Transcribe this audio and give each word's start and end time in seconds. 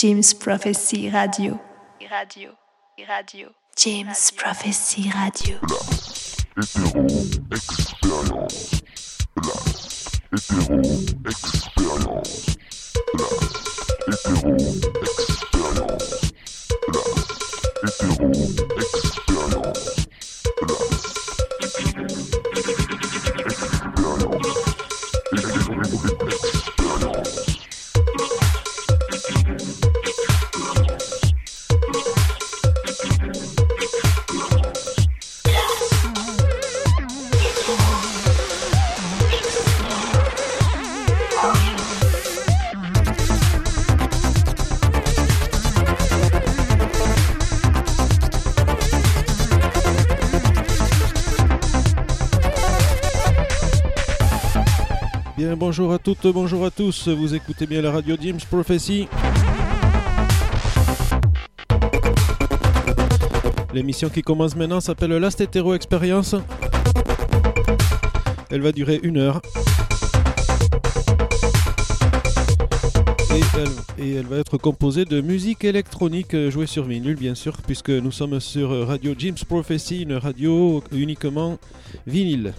James 0.00 0.32
Prophecy 0.32 1.10
Radio. 1.10 1.60
Radio. 2.10 2.56
Radio. 3.06 3.50
James 3.76 4.30
Prophecy 4.34 5.10
Radio. 5.10 5.58
Hétéro 6.56 7.04
expérience. 7.52 8.80
La 9.36 9.52
hétéro 10.32 10.80
expérience. 11.28 12.56
La 13.18 13.26
hétéro 14.08 14.56
expérience. 14.96 16.32
La 16.88 17.02
hétéro 17.84 18.30
expérience. 18.32 18.79
Bonjour 55.60 55.92
à 55.92 55.98
toutes, 55.98 56.26
bonjour 56.26 56.64
à 56.64 56.70
tous. 56.70 57.08
Vous 57.08 57.34
écoutez 57.34 57.66
bien 57.66 57.82
la 57.82 57.92
radio 57.92 58.16
James 58.18 58.40
Prophecy. 58.50 59.06
L'émission 63.74 64.08
qui 64.08 64.22
commence 64.22 64.56
maintenant 64.56 64.80
s'appelle 64.80 65.10
Last 65.10 65.38
Hetero 65.42 65.74
Experience. 65.74 66.34
Elle 68.50 68.62
va 68.62 68.72
durer 68.72 69.00
une 69.02 69.18
heure. 69.18 69.42
Et 73.98 74.12
elle, 74.14 74.26
va 74.26 74.38
être 74.38 74.56
composée 74.56 75.04
de 75.04 75.20
musique 75.20 75.64
électronique 75.64 76.32
euh, 76.32 76.50
jouée 76.50 76.66
sur 76.66 76.84
vinyle, 76.84 77.16
bien 77.16 77.34
sûr, 77.34 77.58
puisque 77.66 77.90
nous 77.90 78.10
sommes 78.10 78.40
sur 78.40 78.72
euh, 78.72 78.84
Radio 78.86 79.14
James 79.18 79.36
Prophecy, 79.46 80.02
une 80.02 80.14
radio 80.14 80.82
uniquement 80.90 81.58
vinyle. 82.06 82.54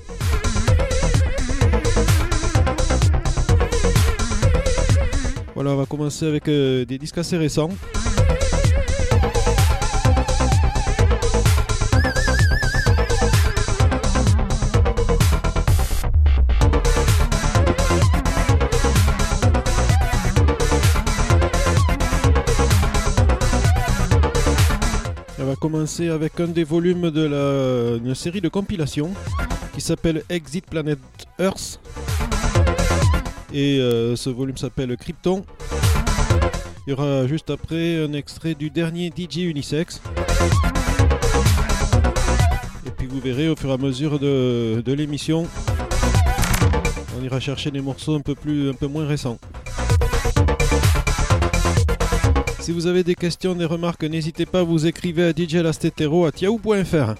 Voilà, 5.64 5.76
on 5.76 5.80
va 5.80 5.86
commencer 5.86 6.26
avec 6.26 6.48
euh, 6.48 6.86
des 6.86 6.98
disques 6.98 7.20
assez 7.20 7.38
récents. 7.38 7.70
On 25.38 25.46
va 25.46 25.56
commencer 25.58 26.10
avec 26.10 26.40
un 26.40 26.48
des 26.48 26.64
volumes 26.64 27.12
de 27.12 28.00
la 28.04 28.16
série 28.16 28.42
de 28.42 28.50
compilations 28.50 29.12
qui 29.76 29.82
s'appelle 29.82 30.24
Exit 30.28 30.66
Planet 30.66 30.98
Earth. 31.38 31.80
Et 33.54 33.80
euh, 33.80 34.16
ce 34.16 34.30
volume 34.30 34.58
s'appelle 34.58 34.96
Krypton. 34.98 35.44
Il 36.88 36.92
y 36.92 36.94
aura 36.94 37.28
juste 37.28 37.50
après 37.50 38.04
un 38.04 38.14
extrait 38.14 38.56
du 38.56 38.70
dernier 38.70 39.12
DJ 39.16 39.38
Unisex. 39.38 40.02
Et 42.86 42.92
puis 42.92 43.08
vous 43.08 43.20
verrez 43.20 43.50
au 43.50 43.56
fur 43.56 43.70
et 43.70 43.74
à 43.74 43.78
mesure 43.78 44.20
de, 44.20 44.82
de 44.84 44.94
l'émission, 44.94 45.48
on 47.20 47.24
ira 47.24 47.40
chercher 47.40 47.72
des 47.72 47.82
morceaux 47.82 48.16
un 48.16 48.22
peu, 48.22 48.36
plus, 48.36 48.70
un 48.70 48.74
peu 48.74 48.88
moins 48.88 49.06
récents. 49.06 49.38
Si 52.60 52.72
vous 52.72 52.88
avez 52.88 53.04
des 53.04 53.16
questions, 53.16 53.54
des 53.54 53.66
remarques, 53.66 54.04
n'hésitez 54.04 54.46
pas, 54.46 54.64
vous 54.64 54.86
écrivez 54.86 55.26
à 55.26 55.34
djlastetero 55.34 56.26
à 56.26 56.32
yahoo.fr. 56.40 57.16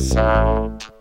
sound. 0.00 0.99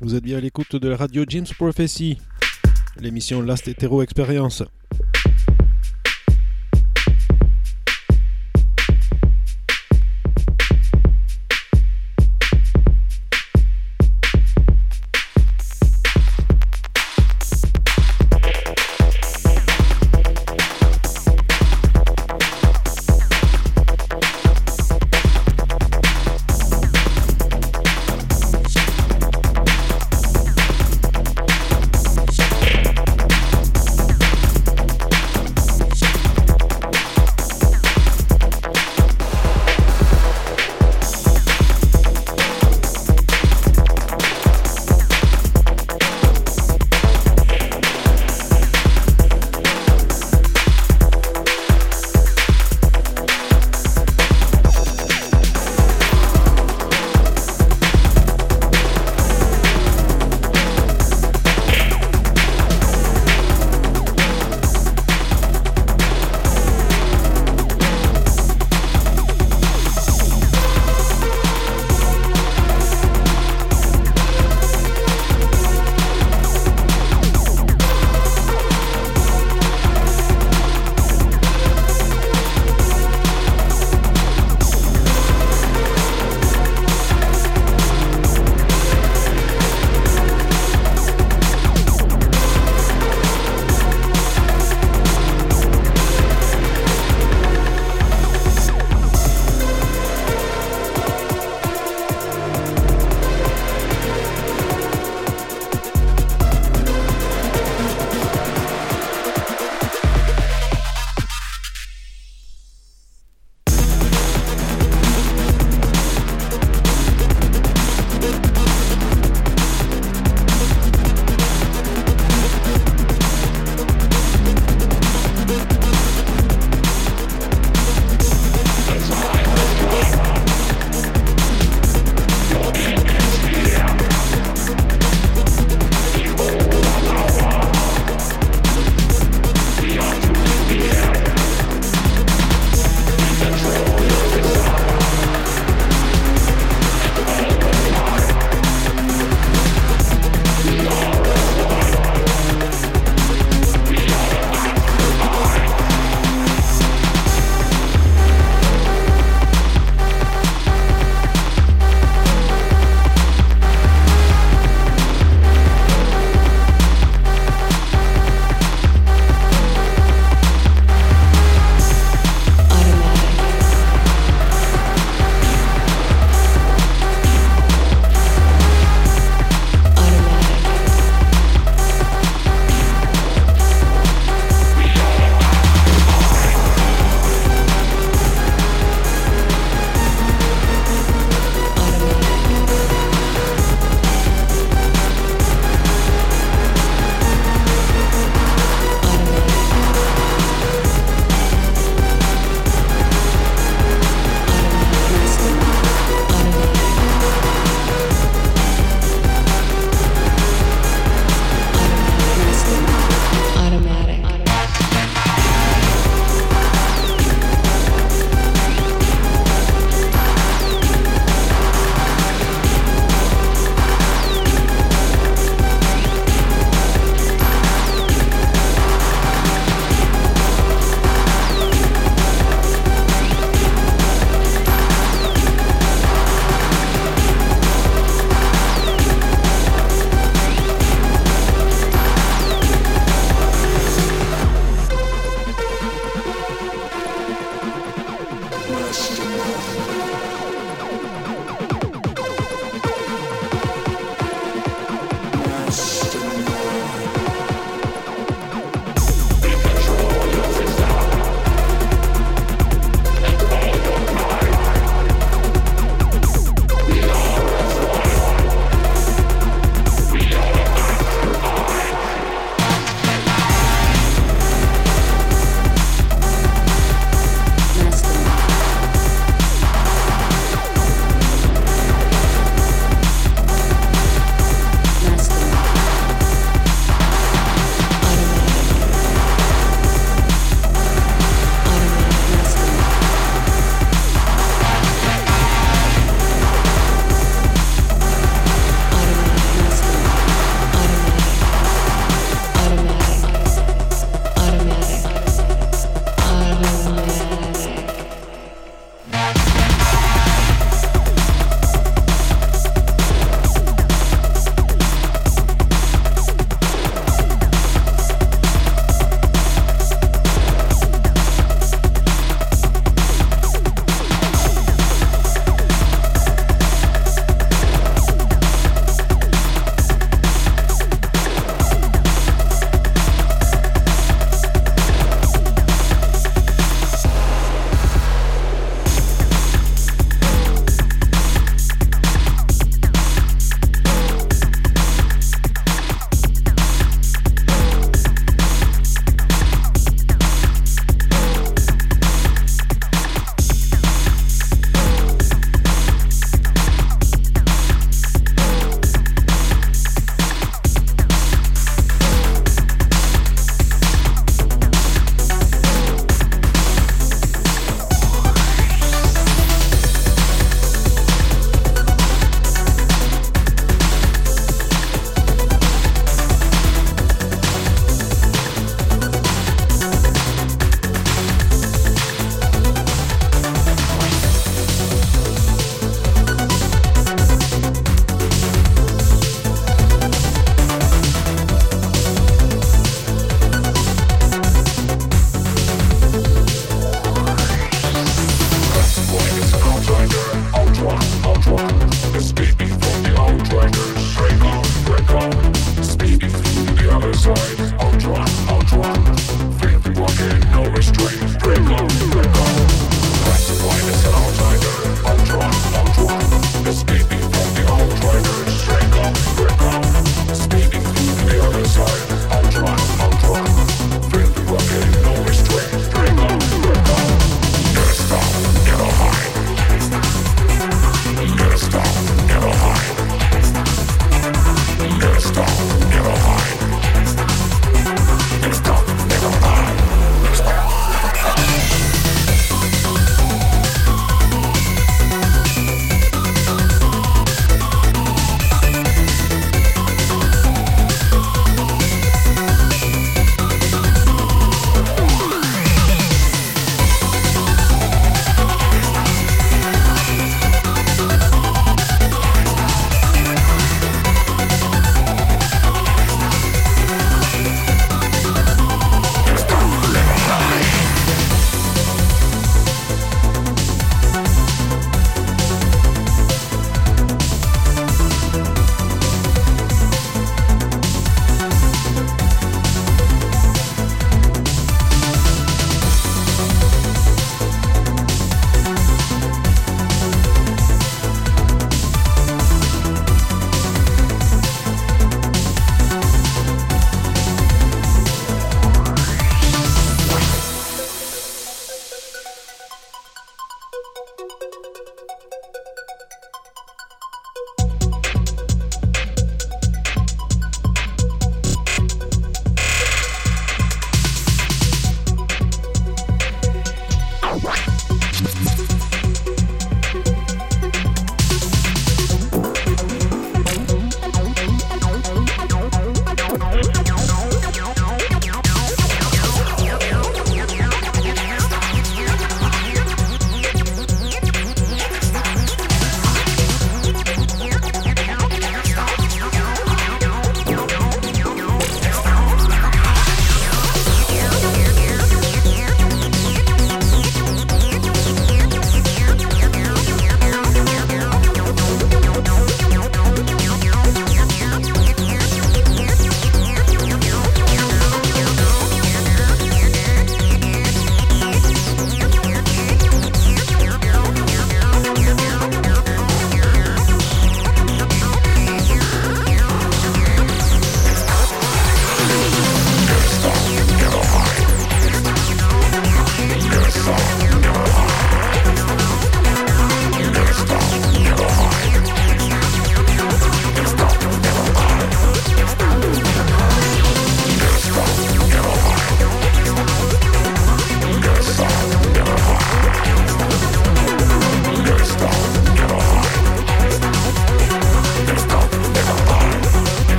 Vous 0.00 0.14
êtes 0.14 0.24
bien 0.24 0.38
à 0.38 0.40
l'écoute 0.40 0.76
de 0.76 0.88
la 0.88 0.96
radio 0.96 1.24
James 1.28 1.44
Prophecy, 1.58 2.18
l'émission 2.98 3.42
Last 3.42 3.68
Hetero 3.68 4.02
Experience. 4.02 4.62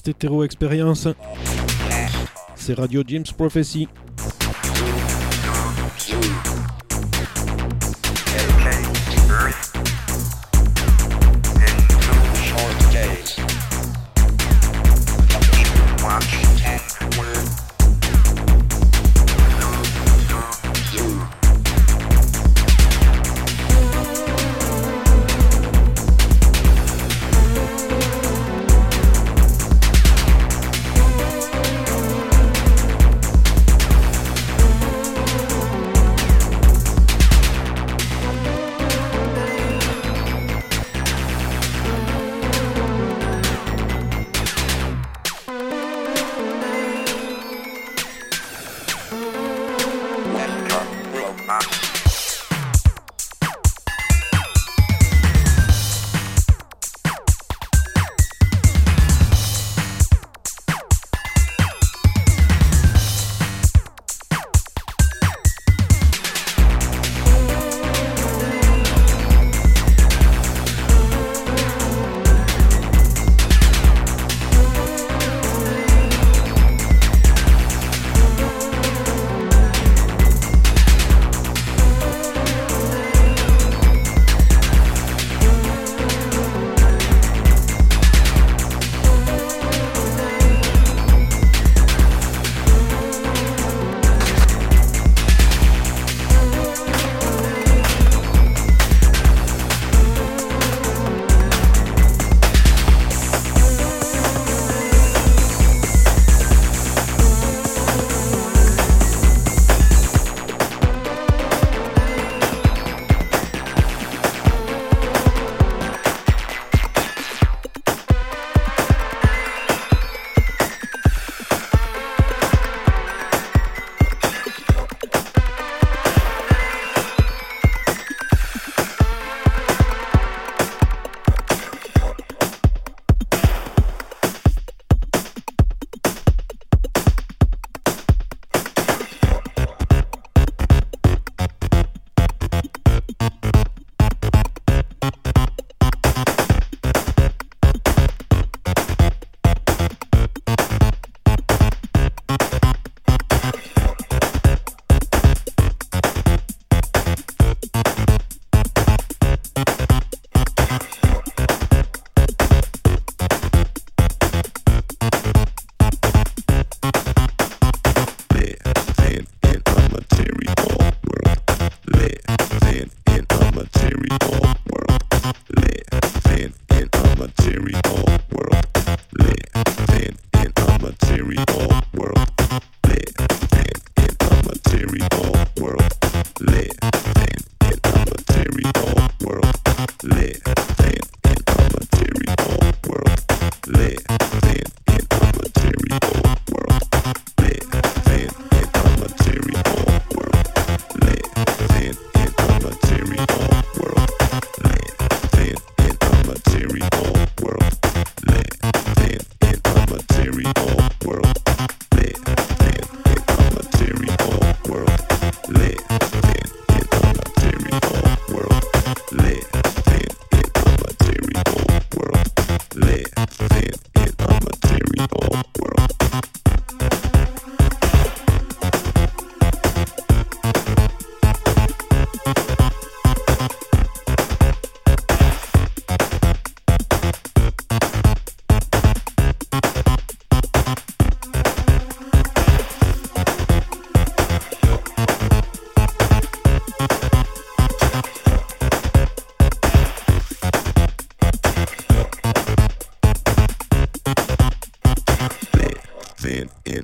Last 0.00 0.08
Hétéro 0.08 0.44
Experience. 0.44 1.08
C'est 2.54 2.72
Radio 2.72 3.02
James 3.06 3.26
Prophecy. 3.36 3.86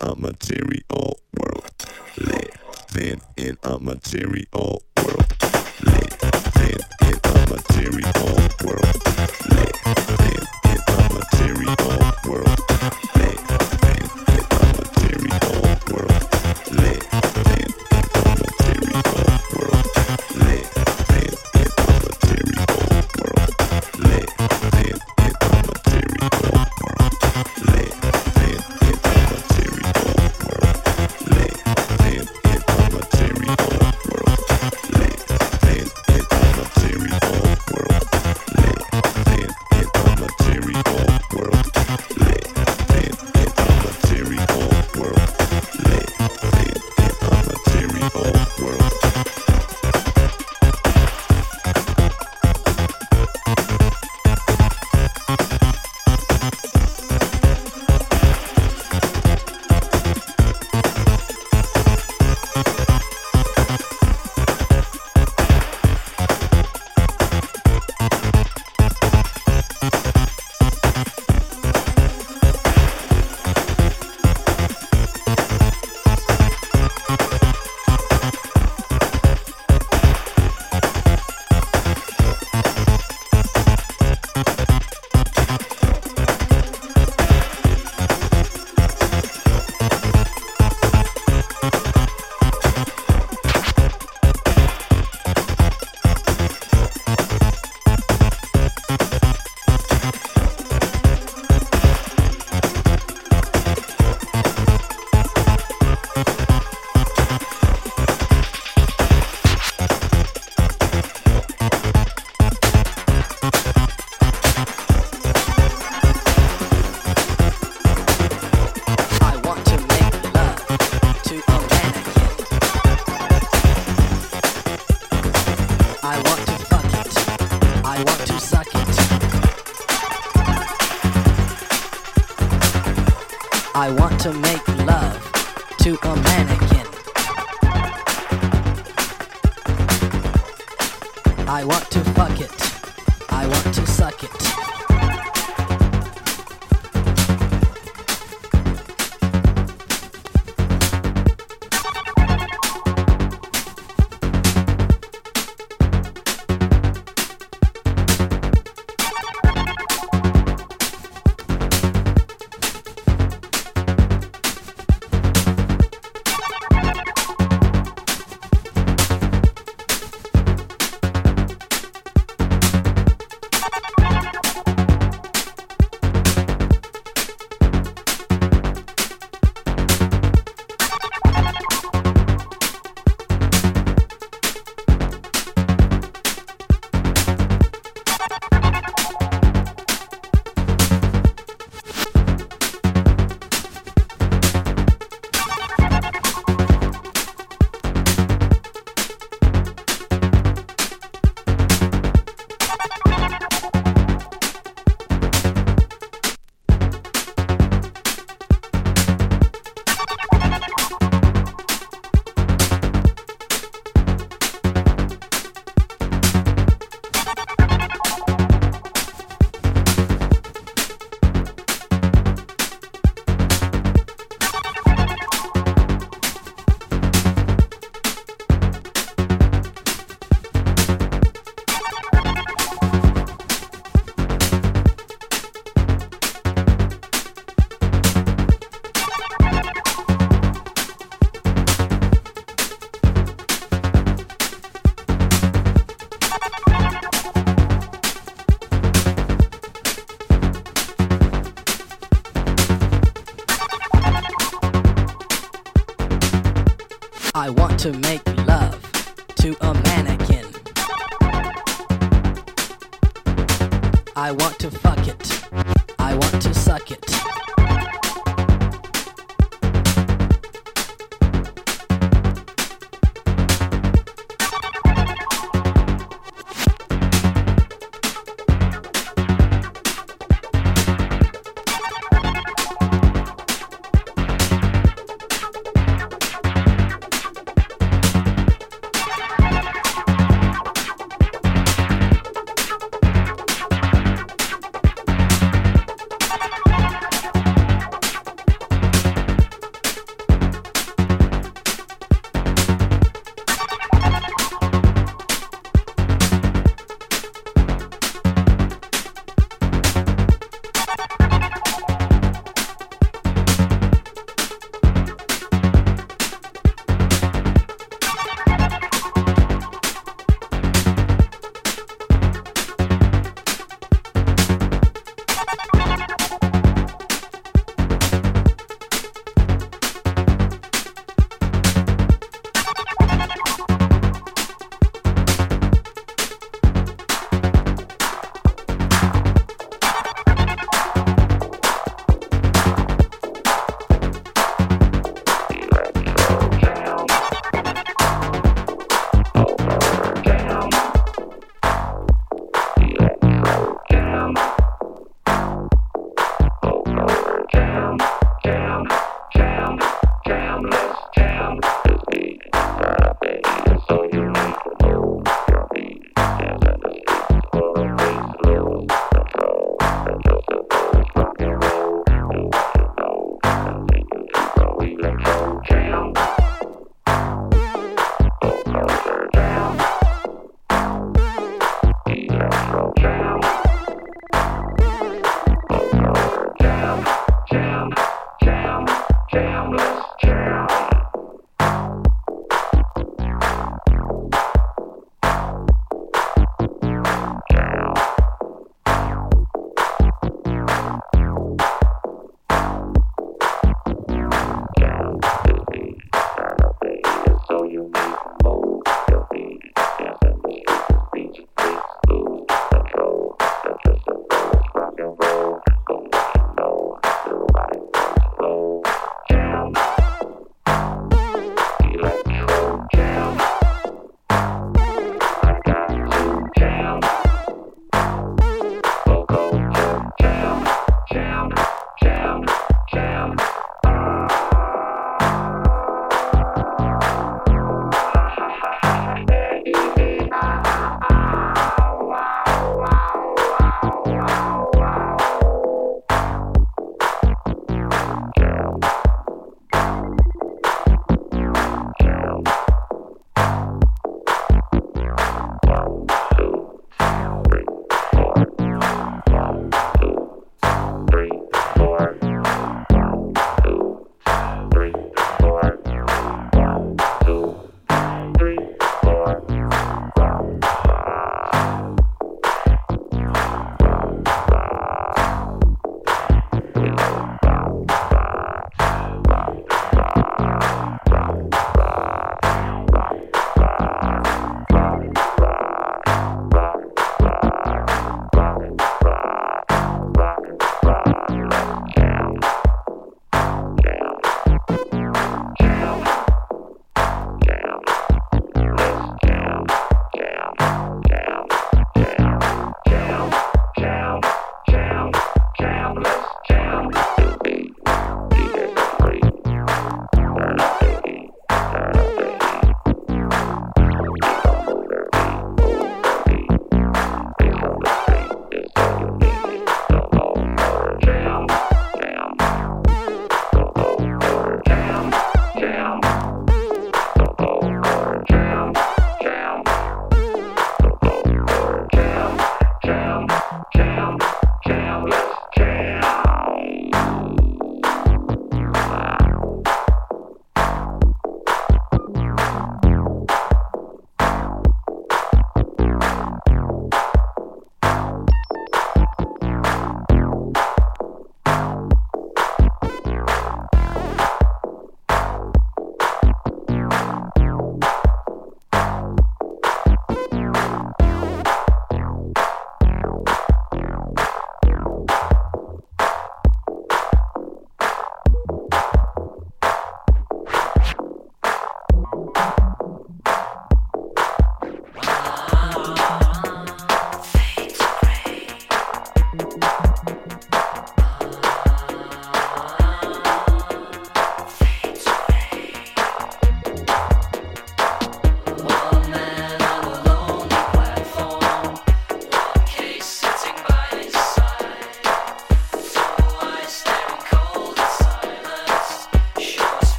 a 0.00 0.14
material 0.16 1.20
world. 1.36 1.86
Live 2.16 3.20
in 3.36 3.56
a 3.62 3.78
material 3.78 4.82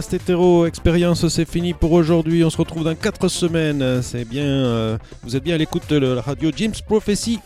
Hétéro 0.00 0.66
Expérience, 0.66 1.28
c'est 1.28 1.48
fini 1.48 1.72
pour 1.72 1.92
aujourd'hui. 1.92 2.42
On 2.42 2.50
se 2.50 2.56
retrouve 2.56 2.82
dans 2.82 2.96
4 2.96 3.28
semaines. 3.28 4.02
C'est 4.02 4.24
bien, 4.24 4.42
euh, 4.42 4.98
vous 5.22 5.36
êtes 5.36 5.44
bien 5.44 5.54
à 5.54 5.58
l'écoute 5.58 5.84
de 5.88 5.96
la 5.96 6.20
radio 6.20 6.50
James 6.56 6.74
Prophecy. 6.86 7.38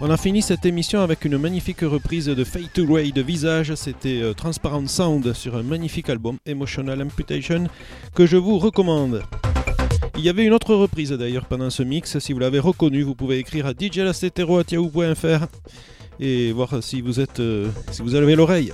On 0.00 0.08
a 0.08 0.16
fini 0.16 0.40
cette 0.40 0.64
émission 0.64 1.00
avec 1.00 1.24
une 1.26 1.36
magnifique 1.36 1.80
reprise 1.80 2.26
de 2.26 2.44
Fade 2.44 2.72
to 2.72 2.86
Ray 2.90 3.12
de 3.12 3.20
Visage. 3.20 3.74
C'était 3.74 4.22
euh, 4.22 4.32
Transparent 4.32 4.86
Sound 4.86 5.34
sur 5.34 5.56
un 5.56 5.62
magnifique 5.62 6.08
album 6.08 6.38
Emotional 6.46 7.02
Amputation 7.02 7.66
que 8.14 8.24
je 8.24 8.38
vous 8.38 8.58
recommande. 8.58 9.22
Il 10.16 10.24
y 10.24 10.30
avait 10.30 10.44
une 10.44 10.54
autre 10.54 10.74
reprise 10.74 11.10
d'ailleurs 11.10 11.44
pendant 11.44 11.70
ce 11.70 11.82
mix. 11.82 12.18
Si 12.18 12.32
vous 12.32 12.38
l'avez 12.38 12.60
reconnu, 12.60 13.02
vous 13.02 13.14
pouvez 13.14 13.38
écrire 13.38 13.66
à 13.66 13.72
djlastetero.yahoo.fr 13.78 15.46
et 16.18 16.52
voir 16.52 16.82
si 16.82 17.02
vous 17.02 17.20
êtes, 17.20 17.40
euh, 17.40 17.68
si 17.90 18.00
vous 18.00 18.14
avez 18.14 18.36
l'oreille. 18.36 18.72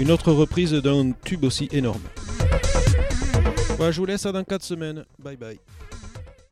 Une 0.00 0.10
autre 0.10 0.32
reprise 0.32 0.72
d'un 0.72 1.12
tube 1.12 1.44
aussi 1.44 1.68
énorme. 1.72 2.00
Voilà, 3.76 3.92
je 3.92 4.00
vous 4.00 4.06
laisse 4.06 4.24
à 4.24 4.32
dans 4.32 4.42
4 4.42 4.62
semaines. 4.62 5.04
Bye 5.22 5.36
bye. 5.36 5.60